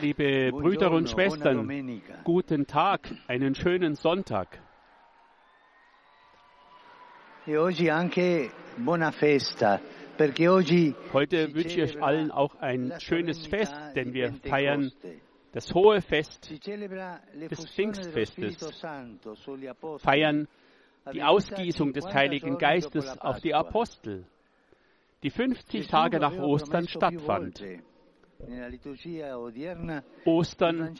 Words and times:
Liebe 0.00 0.52
Brüder 0.52 0.92
und 0.92 1.10
Schwestern, 1.10 2.00
guten 2.22 2.68
Tag, 2.68 3.10
einen 3.26 3.56
schönen 3.56 3.96
Sonntag. 3.96 4.60
e 7.48 7.58
Heute 11.12 11.52
wünsche 11.52 11.82
ich 11.82 12.00
allen 12.00 12.30
auch 12.30 12.54
ein 12.60 12.92
schönes 13.00 13.44
Fest, 13.48 13.74
denn 13.96 14.14
wir 14.14 14.34
feiern 14.34 14.92
das 15.50 15.74
hohe 15.74 16.00
Fest, 16.00 16.48
des 16.52 17.74
Pfingstfestes. 17.74 18.84
Feiern 19.98 20.46
die 21.12 21.24
Ausgießung 21.24 21.92
des 21.92 22.04
50 22.04 22.14
Heiligen 22.14 22.56
Geistes 22.56 23.18
auf 23.18 23.40
die. 23.40 23.52
Apostel, 23.52 24.26
die 25.24 25.30
50 25.30 25.80
Gesù 25.80 25.90
Tage 25.90 26.20
nach 26.20 26.36
Ostern 26.38 26.86
stattfand. 26.86 27.64
Ostern 30.26 30.94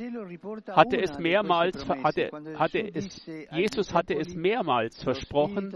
hatte 0.68 1.02
es 1.02 1.18
mehrmals, 1.18 1.86
hatte, 1.88 2.30
hatte 2.58 2.90
es, 2.94 3.26
Jesus 3.50 3.92
hatte 3.92 4.14
es 4.14 4.34
mehrmals 4.34 4.96
"Lo 4.98 5.04
versprochen. 5.12 5.74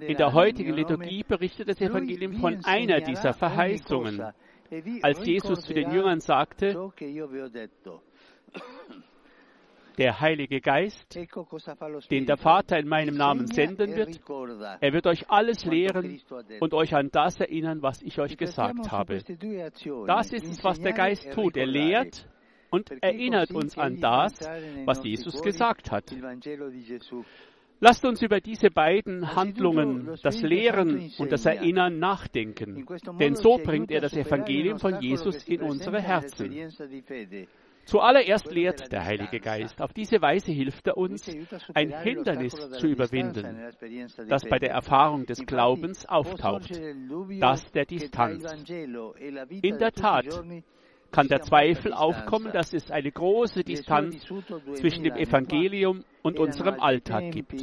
In 0.00 0.16
der 0.16 0.32
heutigen 0.32 0.72
Liturgie 0.72 1.24
berichtet 1.24 1.68
das 1.68 1.80
Evangelium 1.80 2.34
von 2.34 2.64
einer 2.64 3.00
dieser 3.02 3.34
Verheißungen, 3.34 4.22
e 4.70 5.02
als 5.02 5.26
Jesus 5.26 5.60
zu 5.62 5.74
den 5.74 5.90
Jüngern 5.90 6.20
sagte, 6.20 6.90
der 9.98 10.20
Heilige 10.20 10.60
Geist, 10.60 11.18
den 12.10 12.26
der 12.26 12.36
Vater 12.36 12.78
in 12.78 12.88
meinem 12.88 13.16
Namen 13.16 13.46
senden 13.46 13.96
wird, 13.96 14.20
er 14.80 14.92
wird 14.92 15.06
euch 15.06 15.28
alles 15.28 15.64
lehren 15.64 16.20
und 16.60 16.72
euch 16.72 16.94
an 16.94 17.10
das 17.10 17.38
erinnern, 17.38 17.82
was 17.82 18.00
ich 18.02 18.18
euch 18.20 18.36
gesagt 18.36 18.90
habe. 18.92 19.18
Das 20.06 20.32
ist 20.32 20.46
es, 20.46 20.64
was 20.64 20.80
der 20.80 20.92
Geist 20.92 21.30
tut. 21.32 21.56
Er 21.56 21.66
lehrt 21.66 22.28
und 22.70 22.90
erinnert 23.02 23.50
uns 23.50 23.76
an 23.76 24.00
das, 24.00 24.40
was 24.84 25.04
Jesus 25.04 25.42
gesagt 25.42 25.90
hat. 25.90 26.04
Lasst 27.80 28.04
uns 28.04 28.22
über 28.22 28.40
diese 28.40 28.70
beiden 28.70 29.36
Handlungen, 29.36 30.16
das 30.22 30.42
Lehren 30.42 31.12
und 31.18 31.30
das 31.30 31.46
Erinnern, 31.46 31.94
In 31.94 31.98
nachdenken. 32.00 32.86
Denn 33.20 33.36
so 33.36 33.56
bringt 33.58 33.92
er 33.92 34.00
das 34.00 34.16
Evangelium 34.16 34.78
von 34.78 35.00
Jesus 35.00 35.46
in 35.46 35.62
unsere 35.62 36.00
Herzen. 36.00 36.52
Zuallererst 37.88 38.52
lehrt 38.52 38.92
der 38.92 39.02
Heilige 39.02 39.40
Geist. 39.40 39.80
Auf 39.80 39.94
diese 39.94 40.20
Weise 40.20 40.52
hilft 40.52 40.86
er 40.86 40.98
uns, 40.98 41.26
ein 41.72 41.90
Hindernis 42.02 42.54
zu 42.78 42.86
überwinden, 42.86 43.72
das 44.28 44.44
bei 44.44 44.58
der. 44.58 44.68
Erfahrung 44.68 45.24
des 45.24 45.44
Glaubens 45.46 46.06
auftaucht. 46.06 46.70
Das 47.40 47.70
der 47.72 47.86
Distanz. 47.86 48.44
In 48.68 49.78
der 49.78 49.92
Tat 49.92 50.26
kann 51.10 51.28
der 51.28 51.40
Zweifel 51.40 51.94
aufkommen, 51.94 52.52
dass 52.52 52.74
es 52.74 52.90
eine 52.90 53.10
große 53.10 53.64
Distanz 53.64 54.24
zwischen 54.74 55.04
dem 55.04 55.14
2000 55.14 55.14
anni 55.14 55.26
fa. 55.26 55.38
Evangelium 55.38 56.04
und 56.22 56.38
unserem 56.38 56.80
Alltag 56.80 57.30
gibt. 57.30 57.54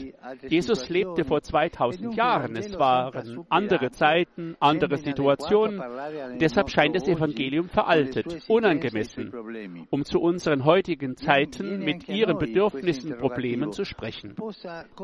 Jesus 0.48 0.90
lebte 0.90 1.26
vor 1.26 1.40
E 1.40 1.42
2000 1.42 2.06
dunque 2.06 2.14
il 2.14 2.18
Jahren. 2.18 2.56
Es 2.56 2.78
waren 2.78 3.46
andere 3.50 3.92
Zeiten, 3.92 4.56
andere 4.60 4.98
Situationen. 4.98 5.82
Deshalb 6.40 6.70
scheint 6.70 6.96
das 6.96 7.08
Evangelium 7.08 7.70
veraltet, 7.70 8.44
unangemessen, 8.48 9.32
um 9.90 10.04
zu 10.04 10.20
unseren 10.20 10.66
heutigen 10.66 11.16
Zeiten 11.18 11.80
mit 11.80 12.08
ihren 12.08 12.38
Bedürfnissen, 12.38 13.12
questo 13.12 13.28
Problemen 13.28 13.72
zu 13.72 13.86
sprechen. 13.86 14.36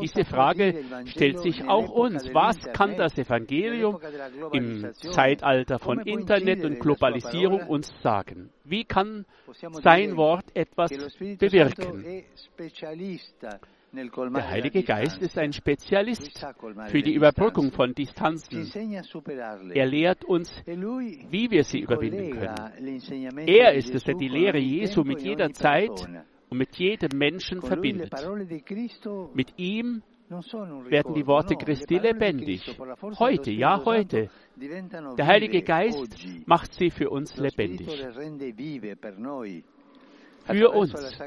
Diese 0.02 0.26
Frage 0.26 0.84
stellt 1.06 1.40
sich 1.40 1.68
auch 1.68 1.90
uns. 1.90 2.34
Was 2.34 2.58
kann 2.74 2.92
dell'internet, 2.92 2.98
das 2.98 3.18
Evangelium 3.18 4.00
im? 4.52 4.92
Zeitalter 4.94 5.80
von 5.80 6.00
Internet 6.00 6.64
und 6.66 6.80
Globalisierung 6.80 7.68
uns 7.68 7.92
sagen? 8.02 8.50
Wie 8.64 8.86
kann 8.86 9.26
sein 9.84 10.16
Wort 10.18 10.46
etwas 10.54 10.92
bewirken? 11.20 12.24
Der 13.94 14.50
Heilige 14.50 14.84
Geist 14.84 15.22
ist 15.22 15.38
ein 15.38 15.52
Spezialist 15.52 16.46
für 16.88 17.02
die 17.02 17.14
Überbrückung 17.14 17.72
von 17.72 17.94
Distanzen. 17.94 18.66
Er 19.74 19.86
lehrt 19.86 20.24
uns, 20.24 20.50
E 20.66 20.76
wie 20.76 21.52
wir 21.52 21.64
sie 21.64 21.80
überwinden 21.80 22.32
können. 22.32 23.48
Er 23.48 23.74
ist 23.74 23.94
es, 23.94 24.04
der 24.04 24.16
die 24.16 24.30
Lehre 24.30 24.60
Jesu 24.60 25.04
mit 25.04 25.22
e 25.22 25.30
jeder 25.30 25.52
Zeit 25.52 26.08
und 26.50 26.58
mit 26.58 26.76
jedem 26.78 27.18
Menschen 27.18 27.62
verbindet. 27.62 28.14
Mit 29.34 29.54
ihm 29.58 30.02
werden 30.30 31.14
die 31.14 31.28
Worte 31.28 31.56
Christi 31.56 31.98
lebendig. 31.98 32.78
Heute, 33.20 33.52
ja, 33.52 33.84
heute. 33.84 34.30
Der 35.18 35.28
Heilige 35.28 35.64
Geist 35.64 36.16
macht 36.46 36.74
sie 36.74 36.90
für 36.90 37.10
uns 37.10 37.36
lebendig. 37.36 37.90
Für 40.46 40.74
Attraverso 40.74 40.98
uns. 40.98 41.20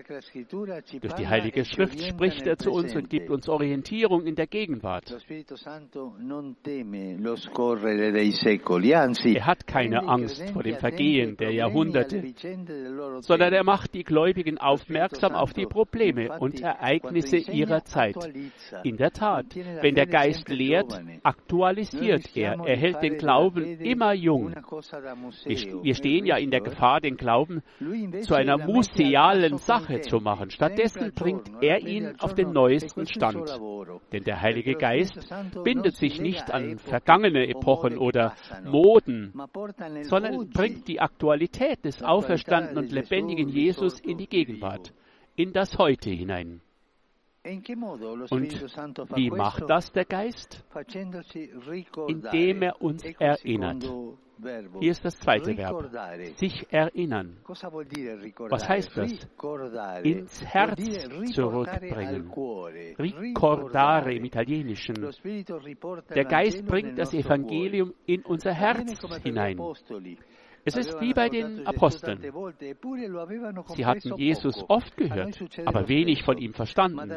Durch 1.01 1.15
die 1.15 1.29
Heilige 1.29 1.61
e 1.61 1.65
Schrift 1.65 2.01
spricht 2.01 2.47
er 2.47 2.57
zu 2.57 2.71
uns 2.73 2.95
und 2.95 3.09
gibt 3.09 3.31
uns 3.31 3.49
Orientierung 3.49 4.27
in 4.27 4.35
der 4.35 4.47
Gegenwart. 4.47 5.15
Er 9.25 9.47
hat 9.47 9.67
keine 9.67 10.09
Angst 10.09 10.51
vor 10.51 10.63
dem 10.63 10.77
Vergehen 10.77 11.37
der 11.37 11.53
Jahrhunderte, 11.53 12.23
sondern 13.21 13.53
er 13.53 13.65
macht 13.65 13.95
die 13.95 14.05
Gläubigen 14.05 14.59
aufmerksam 14.59 15.35
auf 15.35 15.53
die 15.53 15.67
Probleme 15.67 16.39
und 16.39 16.61
Ereignisse 16.61 17.37
ihrer 17.37 17.85
Zeit. 17.85 18.17
In 18.83 18.97
der 18.97 19.13
Tat, 19.13 19.47
wenn 19.55 19.95
der 19.95 20.07
Geist 20.07 20.49
lehrt, 20.49 21.01
aktualisiert 21.23 22.37
er, 22.37 22.59
er 22.65 22.77
hält 22.77 23.03
den 23.03 23.17
Glauben 23.17 23.63
immer 23.81 24.13
jung. 24.13 24.55
Wir, 25.45 25.85
è 25.85 25.95
stehen 25.95 26.27
ja 26.27 26.37
in 26.37 26.51
der 26.51 26.61
eh. 26.61 26.65
Gefahr, 26.65 27.01
den 27.01 27.17
Glauben 27.17 27.63
zu 28.23 28.35
einer 28.35 28.59
la 28.59 28.65
mette 29.05 29.17
al 29.17 29.51
musealen 29.51 29.53
passo 29.53 29.73
con 29.73 29.83
i 29.85 29.85
Sache 29.87 30.01
zu 30.01 30.19
machen. 30.19 30.51
Stattdessen 30.51 31.13
bringt 31.15 31.51
er 31.63 31.81
ihn 31.81 32.15
auf 32.19 32.35
den 32.35 32.53
neuesten 32.53 33.07
Stand. 33.07 33.51
Denn 34.13 34.25
der 34.25 34.41
Heilige 34.41 34.75
Geist 34.75 35.19
bindet 35.63 35.97
si 35.97 36.09
sich 36.09 36.21
nicht 36.21 36.51
an 36.51 36.79
vergangene 36.79 37.49
Epochen 37.49 37.99
oder 37.99 38.35
Moden, 38.65 39.33
sondern 40.03 40.49
bringt 40.51 40.89
die 40.89 41.01
Aktualität 41.01 41.85
des 41.85 42.03
auferstandenen 42.03 42.85
und 42.85 42.93
lebendigen 42.93 43.49
Jesus 43.49 44.01
in 44.01 44.19
die 44.19 44.29
Gegenwart, 44.29 44.93
in 45.37 45.53
das 45.53 45.79
Heute 45.79 46.11
hinein. 46.11 46.61
Und 47.45 49.17
wie 49.17 49.31
macht 49.31 49.69
das 49.69 49.93
der 49.93 50.07
Geist? 50.07 50.65
Indem 52.09 52.63
er 52.63 52.81
uns 52.81 53.05
erinnert. 53.19 53.85
Hier 54.81 54.91
ist 54.91 55.05
das 55.05 55.19
zweite 55.19 55.57
Verb. 55.57 55.91
Sich 56.37 56.67
erinnern. 56.73 57.37
Was 57.47 58.69
heißt 58.69 58.97
das? 58.97 59.13
Ins 60.03 60.45
Herz 60.45 60.81
zurückbringen. 61.35 62.33
Ricordare 62.99 64.15
im 64.15 64.25
Italienischen. 64.25 64.97
Der 66.15 66.25
Geist 66.25 66.67
bringt 66.67 66.99
das 66.99 67.13
Evangelium 67.13 67.93
in 68.07 68.23
unser 68.23 68.53
Herz 68.53 68.91
hinein. 69.23 69.59
Es 70.67 70.77
ist 70.77 71.01
wie 71.01 71.13
bei 71.13 71.29
den 71.29 71.67
Aposteln. 71.67 72.21
Sie 73.75 73.87
hatten 73.87 74.17
Jesus 74.17 74.65
oft 74.69 74.97
gehört, 74.97 75.39
aber 75.67 75.89
wenig 75.89 76.23
von 76.23 76.39
ihm 76.39 76.55
verstanden. 76.55 77.13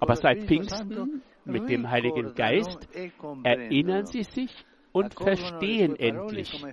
Aber 0.00 0.16
seit 0.16 0.44
Pfingsten 0.44 1.22
mit 1.44 1.68
dem 1.68 1.88
Heiligen 1.88 2.34
Geist 2.34 2.88
e 2.94 3.10
erinnern 3.44 4.06
sie 4.06 4.24
sich 4.24 4.50
und 4.92 5.14
verstehen 5.14 5.94
endlich. 5.96 6.64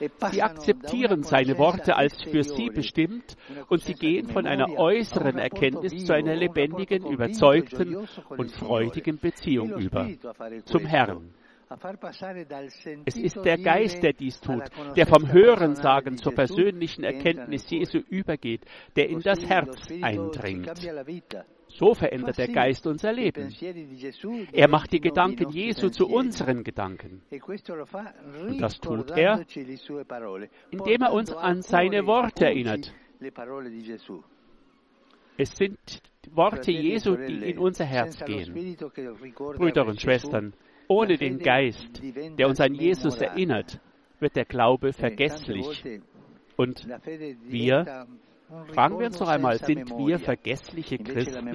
e 0.00 0.08
Sie 0.30 0.42
akzeptieren 0.42 1.22
seine 1.22 1.56
Worte 1.58 1.96
als 1.96 2.20
für 2.22 2.42
sie 2.42 2.70
bestimmt 2.70 3.36
und 3.68 3.80
sie 3.82 3.94
gehen 3.94 4.28
von 4.28 4.46
einer 4.46 4.76
äußeren 4.76 5.38
Erkenntnis 5.38 6.04
zu 6.04 6.12
einer 6.12 6.34
lebendigen, 6.34 7.02
convinto, 7.02 7.12
überzeugten 7.12 8.08
und 8.28 8.50
freudigen 8.50 9.18
Beziehung 9.18 9.78
über 9.78 10.08
zum 10.64 10.84
Herrn. 10.84 11.32
Es 13.04 13.16
ist 13.16 13.44
der 13.44 13.58
Geist, 13.58 14.02
der 14.02 14.12
dies 14.12 14.40
tut, 14.40 14.62
der 14.96 15.06
vom 15.06 15.32
Hörensagen 15.32 16.16
zur 16.16 16.32
persönlichen 16.32 17.02
Erkenntnis. 17.02 17.68
Jesu 17.68 17.98
übergeht, 18.08 18.64
der 18.94 19.08
in 19.08 19.20
das 19.20 19.44
Herz 19.44 19.88
eindringt. 20.00 20.70
So 21.68 21.94
verändert 21.94 22.38
der 22.38 22.48
Geist 22.48 22.86
unser 22.86 23.12
Leben. 23.12 23.52
Er 24.52 24.68
macht 24.68 24.92
die 24.92 25.00
Gedanken 25.00 25.50
Jesu 25.50 25.88
zu 25.88 26.06
unseren 26.06 26.62
Gedanken, 26.62 27.22
E 27.30 27.40
Und 27.40 28.60
das 28.60 28.78
tut 28.78 29.10
er, 29.10 29.44
indem 30.70 31.02
er 31.02 31.12
uns 31.12 31.32
an 31.32 31.62
seine 31.62 32.04
cuore 32.04 32.06
Worte 32.06 32.44
erinnert. 32.46 32.94
Es 35.36 35.50
sind 35.56 35.78
Worte 36.30 36.70
e 36.70 36.80
Jesu, 36.80 37.16
die 37.16 37.50
in 37.50 37.58
unser 37.58 37.84
Herz 37.84 38.24
gehen. 38.24 38.76
Brüder 39.34 39.86
und 39.86 40.00
Schwestern, 40.00 40.54
ohne 40.88 41.16
den 41.16 41.38
Geist, 41.38 42.02
der 42.38 42.48
uns 42.48 42.60
an 42.60 42.74
Jesus 42.74 43.20
erinnert, 43.20 43.80
wird 44.20 44.36
der 44.36 44.44
Glaube 44.44 44.88
E 44.88 44.92
vergesslich. 44.92 46.00
Und 46.56 46.86
wir, 47.48 48.06
fragen 48.72 48.98
wir 48.98 49.06
uns 49.06 49.18
noch 49.20 49.28
einmal, 49.28 49.58
sind 49.58 49.88
wir 49.90 50.18
vergessliche 50.18 50.98
Christen? 50.98 51.48
e 51.48 51.52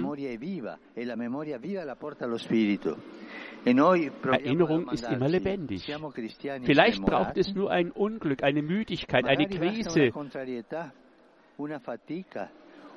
Spirito. 2.37 2.95
Erinnerung 3.65 4.89
ist 4.89 5.09
immer 5.09 5.29
lebendig. 5.29 5.91
Vielleicht 6.63 7.03
braucht 7.03 7.37
es 7.37 7.53
nur 7.53 7.71
ein 7.71 7.91
Unglück, 7.91 8.43
eine 8.43 8.61
Müdigkeit, 8.61 9.25
eine 9.25 9.47
Krise, 9.47 10.11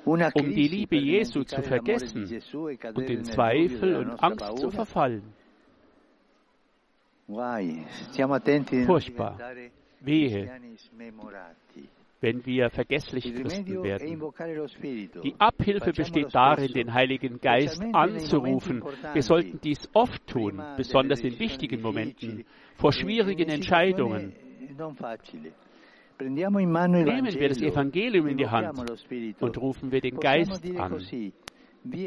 um 0.05 0.19
die 0.51 0.69
Liebe 0.69 0.97
Jesu 0.97 1.45
zu 1.45 1.63
vergessen 1.63 2.29
e 2.31 2.41
und 2.95 3.11
in 3.11 3.25
Zweifel 3.25 3.97
und 3.97 4.23
Angst 4.23 4.59
zu 4.59 4.71
verfallen. 4.71 5.33
Furchtbar. 8.87 9.39
Wehe, 10.01 10.51
wenn 12.21 12.45
wir 12.47 12.71
vergesslich 12.71 13.35
Christen 13.35 13.83
werden. 13.83 14.21
Die 15.23 15.35
Abhilfe 15.39 15.93
besteht 15.93 16.35
darin, 16.35 16.73
den 16.73 16.93
Heiligen 16.93 17.41
Geist 17.41 17.83
anzurufen. 17.93 18.83
Wir 19.13 19.23
sollten 19.23 19.61
dies 19.63 19.89
oft 19.95 20.27
tun, 20.27 20.63
besonders 20.77 21.21
in 21.21 21.39
wichtigen 21.39 21.81
Momenten, 21.81 22.45
vor 22.77 22.93
schwierigen 22.93 23.49
Entscheidungen. 23.49 24.33
Nehmen 26.21 26.47
wir 27.41 27.49
das 27.49 27.61
Evangelium 27.61 28.27
in 28.29 28.37
die 28.37 28.49
Hand 28.49 28.79
und 29.41 29.59
rufen 29.59 29.91
wir 29.91 30.01
den 30.01 30.19
Geist 30.19 30.65
an. 30.79 30.99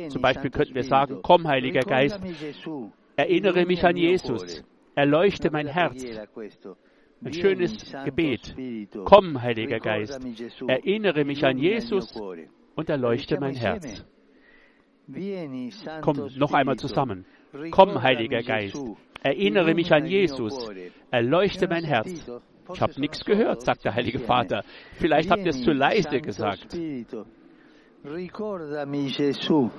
Zum 0.10 0.22
Beispiel 0.22 0.50
könnten 0.50 0.76
wir 0.76 0.84
sagen, 0.84 1.20
komm, 1.22 1.48
Heiliger 1.48 1.82
Geist, 1.82 2.20
erinnere 3.16 3.66
mich 3.66 3.84
an 3.84 3.96
Jesus, 3.98 4.64
erleuchte 4.98 5.52
mein 5.52 5.68
Herz. 5.68 6.04
Ein 7.24 7.34
schönes 7.34 7.96
Gebet. 8.04 8.56
Komm, 9.06 9.42
Heiliger 9.42 9.80
Geist, 9.80 10.20
erinnere 10.68 11.24
mich 11.24 11.46
an 11.46 11.58
Jesus 11.60 12.20
und 12.76 12.90
erleuchte 12.90 13.40
mein 13.40 13.56
Herz. 13.56 14.04
Komm, 16.02 16.30
noch 16.36 16.54
einmal 16.54 16.78
zusammen. 16.78 17.26
Komm, 17.70 18.02
Heiliger 18.02 18.42
Geist, 18.42 18.82
erinnere 19.22 19.76
mich 19.76 19.94
an 19.94 20.08
Jesus, 20.08 20.68
erleuchte 21.12 21.68
mein 21.68 21.84
Herz. 21.84 22.12
Ich 22.74 22.82
habe 22.82 23.00
nichts 23.00 23.24
gehört, 23.24 23.62
sagt 23.62 23.86
der 23.86 23.94
Heilige 23.94 24.20
Vater. 24.20 24.64
Vielleicht 24.94 25.30
habt 25.30 25.44
ihr 25.44 25.52
es 25.52 25.62
zu 25.62 25.74
leise 25.74 26.20
gesagt. 26.22 26.76
Gesù, 29.18 29.70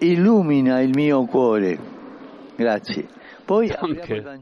illumina 0.00 0.82
il 0.82 0.90
mio 0.94 1.26
cuore. 1.26 1.78
Grazie. 2.56 3.19
Danke. 3.50 4.40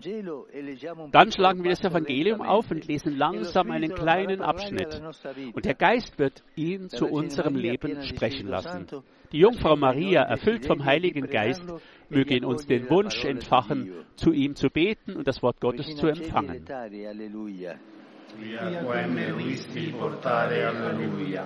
Dann 1.13 1.33
schlagen 1.33 1.65
wir 1.65 1.71
das 1.71 1.83
Evangelium 1.83 2.43
auf 2.43 2.71
und 2.71 2.87
lesen 2.87 3.17
langsam 3.17 3.71
einen 3.71 3.95
kleinen 3.95 4.43
Abschnitt. 4.43 5.01
Und 5.55 5.65
der 5.65 5.75
Geist 5.75 6.19
wird 6.19 6.43
ihn 6.57 6.91
zu 6.91 7.07
unserem 7.07 7.57
Leben 7.57 8.03
sprechen 8.03 8.49
lassen. 8.49 8.87
Die 9.33 9.39
Jungfrau 9.39 9.77
Maria, 9.77 10.23
erfüllt 10.23 10.67
vom 10.67 10.85
Heiligen 10.85 11.27
Geist, 11.29 11.63
möge 12.11 12.37
in 12.37 12.45
uns 12.45 12.67
den 12.67 12.91
Wunsch 12.91 13.25
entfachen, 13.25 13.93
zu 14.17 14.33
ihm 14.33 14.55
zu 14.55 14.69
beten 14.69 15.17
und 15.17 15.27
das 15.27 15.43
Wort 15.43 15.61
Gottes 15.61 15.87
zu 15.97 16.07
empfangen. 16.07 16.65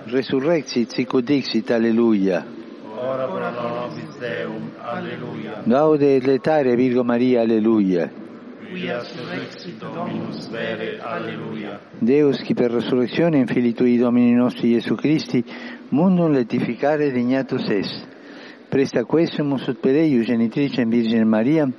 Resurrexit 0.07 0.91
sic 0.91 1.13
udixit, 1.13 1.71
Alleluia. 1.71 2.45
Ora 3.05 3.27
pro 3.27 3.51
nobis 3.51 4.17
Deum, 4.17 4.71
Alleluia. 4.79 5.61
Gaude 5.65 6.15
et 6.15 6.25
letare 6.25 6.73
Virgo 6.77 7.03
Maria, 7.03 7.41
Alleluia. 7.41 8.09
Quia 8.69 9.03
surrexit 9.03 9.77
Dominus 9.77 10.49
vere, 10.49 10.99
Alleluia. 11.01 11.81
Deus, 11.99 12.41
qui 12.41 12.53
per 12.53 12.71
resurrezione 12.71 13.39
infinitui 13.39 13.97
Domini 13.97 14.33
nostri 14.33 14.71
Gesù 14.71 14.95
Christi, 14.95 15.43
mundum 15.89 16.31
letificare 16.31 17.11
dignatus 17.11 17.67
est. 17.67 18.07
Presta 18.69 19.03
quesumus 19.03 19.67
ut 19.67 19.79
per 19.79 19.95
eius 19.95 20.25
genitricem 20.25 20.89
Virgine 20.89 21.25
Maria, 21.25 21.69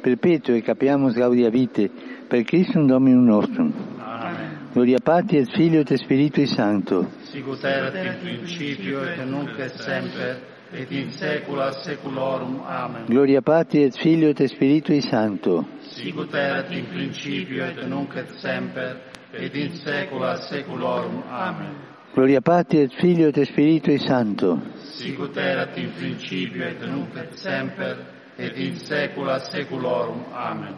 perpetuo 0.00 0.54
e 0.54 0.62
capiamus 0.62 1.14
gaudia 1.14 1.48
vite, 1.48 1.88
per 2.26 2.42
Christum 2.42 2.86
Dominum 2.86 3.24
nostrum. 3.24 3.72
Amen. 3.98 4.68
Gloria 4.72 4.98
Patri 4.98 5.38
et 5.38 5.48
Filio 5.54 5.80
et 5.80 5.94
Spiritui 5.94 6.46
Sancto. 6.46 7.06
Sicut 7.30 7.62
erat 7.62 7.94
in 7.94 8.16
principio 8.20 9.04
et 9.04 9.24
nunc 9.24 9.56
et 9.58 9.78
semper, 9.78 10.51
et 10.72 10.90
in 10.90 11.10
saecula 11.10 11.72
saeculorum. 11.72 12.60
Amen. 12.66 13.06
Gloria 13.06 13.42
Patri 13.42 13.82
et 13.82 13.96
Filio 13.96 14.30
et 14.30 14.48
Spiritui 14.48 15.00
Sancto. 15.02 15.66
Sicut 15.80 16.34
erat 16.34 16.70
in 16.72 16.86
principio 16.86 17.64
et 17.64 17.86
nunc 17.86 18.16
et 18.16 18.30
semper, 18.40 18.96
et 19.32 19.54
in 19.54 19.72
saecula 19.74 20.36
saeculorum. 20.36 21.22
Amen. 21.30 21.74
Gloria 22.14 22.40
Patri 22.40 22.80
et 22.80 22.92
Filio 23.00 23.28
et 23.28 23.44
Spiritui 23.44 23.98
Sancto. 23.98 24.60
Sicut 24.76 25.36
erat 25.36 25.76
in 25.76 25.92
principio 25.98 26.64
et 26.64 26.80
nunc 26.80 27.16
et 27.16 27.36
semper, 27.36 27.96
et 28.38 28.56
in 28.56 28.74
saecula 28.76 29.38
saeculorum. 29.38 30.24
Amen. 30.32 30.74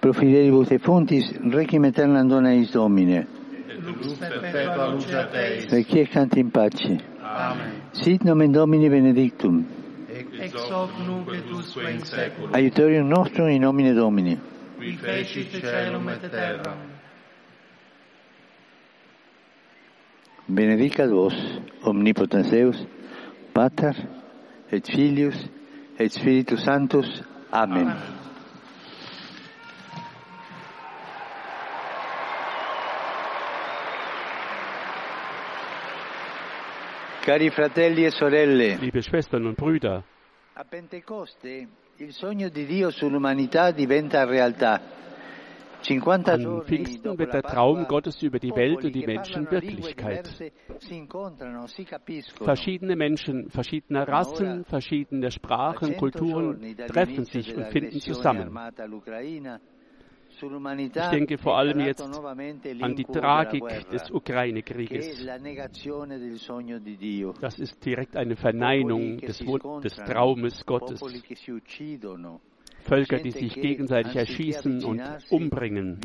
Pro 0.00 0.12
fidelibus 0.12 0.70
et 0.70 0.82
fontis, 0.82 1.32
requiem 1.50 1.84
aeternam 1.84 2.28
dona 2.28 2.52
eis 2.54 2.70
Domine. 2.70 3.26
Et 3.68 3.80
lux 3.82 4.14
perpetua 4.20 4.92
luce 4.92 5.26
Teis. 5.32 5.72
Requiescant 5.72 6.36
in 6.36 6.50
pace. 6.50 6.98
Amen. 7.20 7.77
Sit 8.02 8.24
nomen 8.24 8.52
Domini 8.52 8.88
benedictum. 8.88 9.64
Ex 10.40 10.54
hoc 10.70 10.90
nunc 11.06 11.28
et 11.34 11.50
usque 11.50 11.90
in 11.90 12.04
saeculum. 12.04 12.54
Aiutorium 12.54 13.08
nostrum 13.08 13.48
in 13.48 13.60
nomine 13.60 13.94
Domini. 13.94 14.38
Qui 14.78 14.92
fecit 14.92 15.60
caelum 15.60 16.08
et 16.08 16.30
terram. 16.30 16.78
Benedicat 20.46 21.10
vos, 21.10 21.34
omnipotens 21.82 22.50
Deus, 22.50 22.86
Pater, 23.52 23.94
et 24.70 24.86
Filius, 24.86 25.36
et 25.98 26.08
Spiritus 26.08 26.64
Sanctus. 26.64 27.22
Amen. 27.52 28.17
Cari 37.28 37.50
fratelli 37.50 38.06
e 38.06 38.10
sorelle, 38.10 38.76
Liebe 38.76 39.02
Schwestern 39.02 39.44
und 39.44 39.54
Brüder, 39.54 40.02
a 40.54 40.64
Pentecoste 40.64 41.68
il 41.96 42.14
sogno 42.14 42.48
di 42.48 42.64
Dio 42.64 42.88
sull'umanità 42.88 43.70
diventa 43.70 44.24
realtà. 44.24 44.80
50 45.82 46.32
an 46.32 46.62
Pfingsten 46.64 47.18
wird 47.18 47.34
der 47.34 47.42
Traum 47.42 47.86
Gottes 47.86 48.22
über 48.22 48.38
die 48.38 48.50
Welt 48.56 48.82
und 48.82 48.94
die 48.94 49.00
che 49.00 49.06
Menschen 49.06 49.50
Wirklichkeit. 49.50 50.26
Verschiedene 52.40 52.96
Menschen, 52.96 53.50
verschiedener 53.50 54.08
Rassen, 54.08 54.64
verschiedener 54.64 55.30
Sprachen, 55.30 55.98
Kulturen 55.98 56.74
treffen 56.86 57.26
sich 57.26 57.54
und 57.54 57.66
finden 57.66 58.00
zusammen. 58.00 58.58
Ich 60.40 61.10
denke 61.10 61.38
vor 61.38 61.56
allem 61.56 61.80
jetzt 61.80 62.02
an 62.02 62.94
die 62.94 63.04
Tragik 63.04 63.64
des 63.90 64.10
Ukraine-Krieges. 64.10 65.26
Das 67.40 67.58
ist 67.58 67.84
direkt 67.84 68.16
eine 68.16 68.36
Verneinung 68.36 69.18
des, 69.18 69.38
des 69.82 69.96
Traumes 69.96 70.64
Gottes. 70.64 71.00
Völker, 72.84 73.18
die 73.18 73.32
sich 73.32 73.54
gegenseitig 73.54 74.16
erschießen 74.16 74.84
und 74.84 75.02
umbringen. 75.30 76.00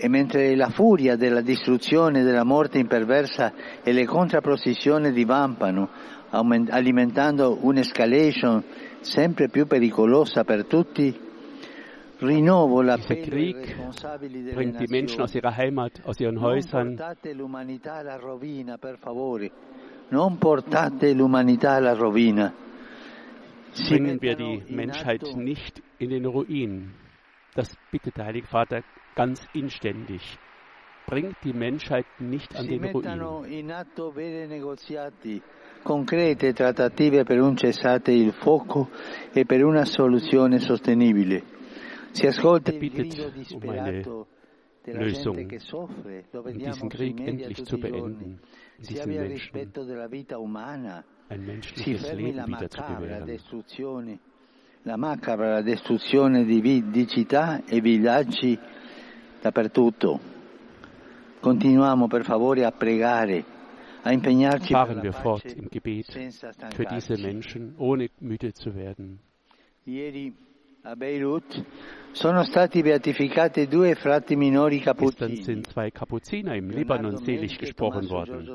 E 0.00 0.08
mentre 0.08 0.54
la 0.54 0.68
furia 0.68 1.16
della 1.16 1.40
distruzione, 1.40 2.22
della 2.22 2.44
morte 2.44 2.78
imperversa 2.78 3.52
e 3.82 3.90
le 3.90 4.04
contrapposizioni 4.04 5.10
divampano, 5.10 5.88
alimentando 6.30 7.58
un'escalation 7.62 8.62
sempre 9.00 9.48
più 9.48 9.66
pericolosa 9.66 10.44
per 10.44 10.66
tutti, 10.66 11.18
rinnovo 12.18 12.80
Dieser 12.80 12.96
l'appello 12.96 13.20
ai 13.20 13.28
Krieg 13.28 14.54
bringt 14.54 14.78
die 14.78 14.86
Menschen 14.88 15.20
aus 15.20 15.34
ihrer 15.34 15.56
Heimat, 15.56 16.00
aus 16.04 16.20
ihren 16.20 16.34
Non 16.34 16.44
Häusern. 16.44 16.94
portate 16.94 17.32
l'umanità 17.32 17.94
alla 17.94 18.16
rovina, 18.16 18.78
per 18.78 18.98
favore. 18.98 19.50
Non 20.10 20.38
portate 20.38 21.12
l'umanità 21.12 21.72
alla 21.72 21.94
rovina. 21.94 22.52
Bringen 23.88 24.18
wir 24.20 24.36
die 24.36 24.62
Menschheit 24.68 25.22
nicht 25.34 25.82
in 25.98 26.10
den 26.10 26.24
Ruin. 26.24 27.06
Das 27.58 27.76
bittet 27.90 28.16
der 28.16 28.26
Heilige 28.26 28.46
Vater 28.46 28.84
ganz 29.16 29.44
inständig. 29.52 30.38
Bringt 31.08 31.34
die 31.42 31.52
Menschheit 31.52 32.06
nicht 32.20 32.54
an 32.54 32.68
den 32.68 32.84
Ruin. 32.84 33.74
concrete 35.82 36.54
trattative 36.54 37.24
per 37.24 37.42
un 37.42 37.56
cessate 37.56 38.12
il 38.12 38.32
fuoco 38.32 38.90
e 39.32 39.44
per 39.44 39.64
una 39.64 39.84
soluzione 39.84 40.60
sostenibile. 40.60 41.42
Si 42.12 42.26
ascolta 42.28 42.70
il 42.70 42.78
grido 42.78 43.22
eine 43.24 43.32
disperato 43.32 44.26
della 44.84 45.00
Lösung, 45.00 45.34
gente 45.34 45.56
che 45.56 45.58
soffre, 45.58 46.26
lo 46.30 46.42
vediamo 46.42 46.88
sui 46.90 47.12
media 47.12 47.48
tutti 47.48 47.74
i 47.74 47.90
giorni. 47.90 48.38
Si 48.78 48.98
abbia 49.00 49.24
il 49.24 49.30
rispetto 49.30 49.82
della 49.82 50.06
vita 50.06 50.38
umana, 50.38 51.04
si 51.74 51.96
fermi 51.96 52.32
la 52.32 52.46
macabra 52.46 53.18
gewähren. 53.24 54.27
La 54.88 54.96
macabra 54.96 55.60
distruzione 55.60 56.46
di, 56.46 56.88
di 56.88 57.06
città 57.06 57.62
e 57.66 57.82
villaggi 57.82 58.58
dappertutto. 59.38 60.18
Continuiamo 61.40 62.06
per 62.06 62.24
favore 62.24 62.64
a 62.64 62.72
pregare 62.72 63.44
fahren 64.02 65.02
wir 65.02 65.12
fort 65.12 65.44
im 65.54 65.68
Gebet 65.68 66.06
für 66.72 66.84
diese 66.86 67.18
Menschen, 67.18 67.74
ohne 67.76 68.08
müde 68.20 68.54
zu 68.54 68.74
werden. 68.74 69.18
Sono 72.12 72.44
stati 72.44 72.80
beatificati 72.82 73.66
due 73.66 73.94
frati 73.94 74.36
minori 74.36 74.80
Gestern 74.80 75.36
sind 75.36 75.66
zwei 75.66 75.90
Kapuziner 75.90 76.54
im 76.54 76.70
Libanon 76.70 77.18
selig 77.18 77.58
gesprochen 77.58 78.08
worden. 78.08 78.48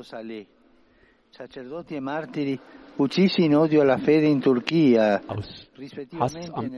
Aus 5.26 5.68
Hass 6.18 6.36
am, 6.52 6.70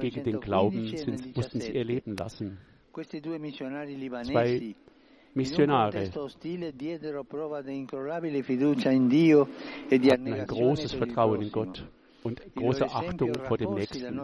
gegen 0.00 0.24
den 0.24 0.40
Glauben 0.40 0.96
sind, 0.96 1.36
mussten 1.36 1.60
sie 1.60 1.72
ihr 1.72 1.84
Leben 1.84 2.16
lassen. 2.16 2.58
Zwei 2.92 4.74
Missionare 5.34 6.10
hatten 10.12 10.32
ein 10.32 10.46
großes 10.46 10.92
Vertrauen 10.94 11.42
in 11.42 11.52
Gott 11.52 11.86
und 12.22 12.54
große 12.54 12.86
Achtung 12.86 13.34
vor 13.34 13.58
dem 13.58 13.74
Nächsten. 13.74 14.20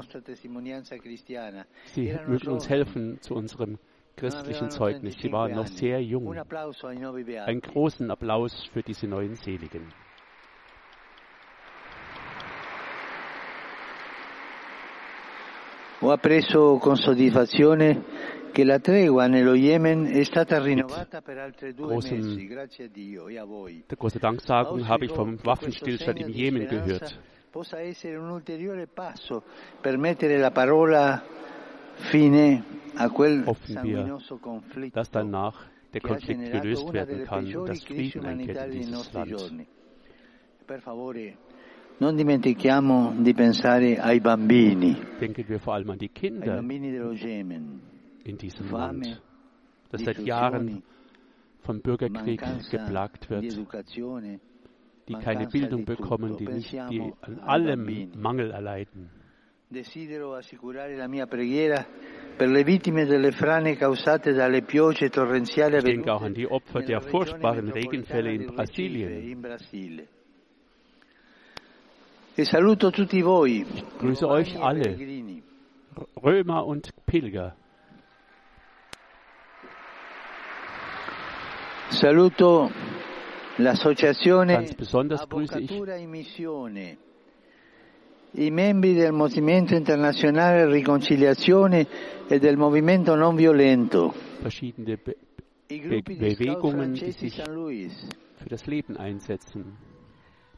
Sie 1.85 2.19
mögen 2.27 2.49
uns 2.49 2.69
helfen 2.69 3.21
zu 3.21 3.35
unserem 3.35 3.79
christlichen 4.21 4.71
Zeugnis. 4.71 5.17
Sie 5.19 5.33
waren 5.33 5.55
noch 5.55 5.67
sehr 5.67 6.03
jung. 6.03 6.37
Einen 6.37 7.61
großen 7.61 8.11
Applaus 8.11 8.69
für 8.73 8.83
diese 8.83 9.07
neuen 9.07 9.35
Seligen. 9.35 9.93
Ho 16.03 16.11
appreso 16.11 16.79
con 16.79 16.97
soddisfazione 16.97 18.03
che 18.53 18.65
la 18.65 18.79
tregua 18.79 19.27
nello 19.27 19.55
Yemen 19.55 20.07
è 20.07 20.25
stata 20.25 20.59
rinnovata 20.59 21.21
per 21.21 21.39
altre 21.39 21.75
due 21.75 21.95
mesi, 21.95 22.47
grazie 22.47 22.87
a 22.87 22.89
Dio 22.89 23.29
e 23.29 23.39
a 23.39 23.45
voi. 23.45 23.85
Der 23.87 23.99
große 23.99 24.19
Danksagung 24.19 24.89
habe 24.89 25.05
ich 25.05 25.13
vom 25.13 25.39
Waffenstillstand 25.45 26.21
im 26.21 26.31
Jemen 26.31 26.67
gehört. 26.67 27.19
Possa 27.51 27.81
essere 27.81 28.17
un 28.17 28.31
ulteriore 28.31 28.87
passo 28.87 29.43
per 29.81 29.99
mettere 29.99 30.39
la 30.39 30.51
parola 30.53 31.23
sanguinoso 33.67 34.39
conflitto 34.39 34.95
dass 34.95 35.11
danach 35.11 35.57
der 35.93 36.01
Konflikt 36.01 36.53
gelöst 36.53 36.93
werden 36.93 37.25
kann, 37.25 37.51
dass 37.67 37.85
Frieden 37.85 38.27
einkehrt 38.27 38.73
in 38.75 38.81
dieses 38.81 39.13
Land. 39.13 39.67
Bambini. 44.21 44.97
Denken 45.21 45.49
wir 45.49 45.61
vor 45.61 45.75
allem 45.75 45.91
an 45.91 45.99
die 45.99 46.09
Kinder 46.09 46.59
in 46.59 48.39
diesem 48.39 48.71
Land, 48.71 49.23
das 49.91 50.03
seit 50.03 50.19
Jahren 50.21 50.83
vom 51.61 51.81
Bürgerkrieg 51.81 52.43
geplagt 52.71 53.29
wird, 53.29 53.59
die 55.09 55.15
keine 55.15 55.47
Bildung 55.49 55.85
bekommen, 55.85 56.37
die, 56.37 56.47
nicht, 56.47 56.73
die 56.73 57.13
an 57.21 57.41
allem 57.41 58.13
Mangel 58.17 58.51
erleiden. 58.51 59.11
Desidero 59.73 60.35
assicurare 60.35 60.97
la 60.97 61.07
mia 61.07 61.29
preghiera 61.29 61.87
Ich 62.37 62.47
denke 65.85 66.13
auch 66.13 66.23
an 66.23 66.35
die 66.35 66.49
Opfer 66.49 66.83
der 66.83 67.01
furchtbaren 67.01 67.69
Regenfälle 67.71 68.33
in 68.33 68.47
Brasilien. 68.47 69.45
E 72.37 72.45
tutti 72.75 73.25
voi. 73.25 73.65
Grüße 74.01 74.27
euch 74.27 74.61
alle, 74.61 74.99
Römer 76.21 76.67
und 76.67 76.91
Pilger. 77.07 77.55
Ganz 83.57 84.75
besonders 84.75 85.29
grüße 85.29 85.61
ich 85.61 85.71
e 85.71 86.97
i 88.33 88.51
membri 88.51 88.95
del 88.95 89.13
Movimento 89.13 89.75
Internazionale 89.75 90.67
Riconciliazione 90.67 91.87
e 92.29 92.39
del 92.39 92.57
Movimento 92.57 93.15
Non 93.15 93.35
Violento, 93.35 94.15
verschiedene 94.41 94.97
Be 94.97 95.17
Be 95.67 96.03
Bewegungen, 96.03 96.95
die 96.95 97.13
sich 97.13 97.43
für 97.43 98.49
das 98.49 98.67
Leben 98.67 98.97
einsetzen. 98.97 99.89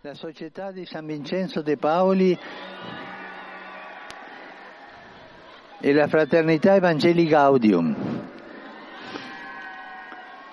la 0.05 0.15
Società 0.15 0.73
di 0.73 0.85
San 0.85 1.07
Vincenzo 1.07 1.63
de 1.63 1.77
Paoli 1.77 2.37
e 5.81 5.93
la 5.93 6.09
Fraternità 6.09 6.75
Evangeli 6.75 7.25
Gaudium. 7.29 8.29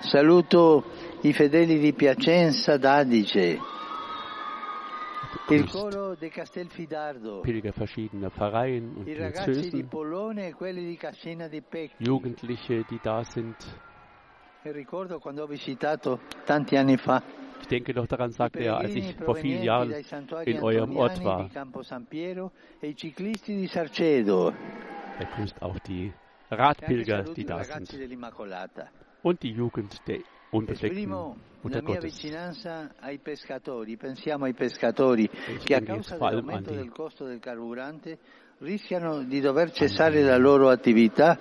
Saluto 0.02 0.84
i 1.22 1.34
fedeli 1.34 1.80
di 1.80 1.94
Piacenza 1.94 2.78
d'Adige, 2.78 3.60
Castelfidardo, 6.30 7.42
Pilger 7.42 7.74
verschiedener 7.74 8.30
Vereine 8.30 8.88
und 8.96 9.06
Diözesen, 9.08 9.90
e. 11.74 11.90
Jugendliche, 11.98 12.84
die 12.84 13.00
da 13.02 13.24
sind. 13.24 13.56
E 14.64 14.70
Ich 17.62 17.68
denke 17.68 17.94
noch 17.96 18.06
daran, 18.06 18.32
sagte 18.32 18.60
er, 18.60 18.78
als 18.78 18.94
ich 18.94 19.16
vor 19.16 19.36
vielen 19.36 19.64
Jahren 19.64 19.92
in 20.46 20.60
eurem 20.60 20.96
Ort 20.96 21.24
war. 21.24 21.50
e 22.82 22.96
Er 25.20 25.26
grüßt 25.36 25.62
auch 25.64 25.80
die 25.80 26.14
Radpilger, 26.52 27.24
die 27.24 27.46
da 27.46 27.64
sind. 27.64 27.92
Und 29.24 29.44
die 29.44 29.52
Jugend 29.52 30.08
der 30.08 30.20
Unter 30.52 30.82
la 31.62 31.82
mia 31.82 32.00
vicinanza 32.00 32.96
ai 33.00 33.20
pescatori, 33.20 33.98
pensiamo 33.98 34.46
ai 34.46 34.54
pescatori 34.54 35.30
che 35.64 35.76
a 35.76 35.82
causa 35.82 36.18
dell'aumento 36.18 36.74
del 36.74 36.90
costo 36.92 37.26
del 37.26 37.40
carburante 37.40 38.18
rischiano 38.60 39.24
di 39.24 39.40
dover 39.42 39.72
cessare 39.72 40.22
la 40.24 40.38
loro 40.38 40.70
attività. 40.70 41.40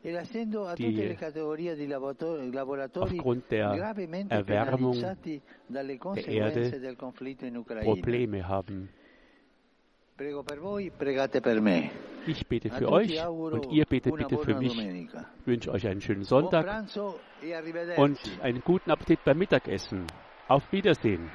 E 0.00 0.10
lasciando 0.12 0.66
a 0.66 0.74
tutte 0.74 1.04
le 1.04 1.14
categorie 1.14 1.74
di 1.74 1.86
lavoratori, 1.86 2.48
gravemente 2.48 4.42
penalizzati 4.44 5.40
dalle 5.66 5.98
conseguenze 5.98 6.78
del 6.78 6.96
conflitto 6.96 7.44
in 7.44 7.56
Ucraina. 7.56 7.90
Probleme 7.92 8.40
haben. 8.40 8.88
Prego 10.14 10.42
per 10.42 10.58
voi, 10.58 10.90
pregate 10.96 11.40
per 11.40 11.60
me. 11.60 12.14
Ich 12.26 12.46
bete 12.46 12.70
für 12.70 12.90
euch 12.90 13.26
und 13.26 13.72
ihr 13.72 13.84
betet 13.84 14.16
bitte 14.16 14.38
für 14.38 14.54
mich. 14.56 14.76
Ich 14.78 15.46
wünsche 15.46 15.70
euch 15.70 15.86
einen 15.86 16.00
schönen 16.00 16.24
Sonntag 16.24 16.86
e 17.42 17.96
und 17.96 18.18
einen 18.42 18.60
guten 18.62 18.90
Appetit 18.90 19.24
beim 19.24 19.38
Mittagessen. 19.38 20.06
Auf 20.48 20.70
Wiedersehen. 20.72 21.30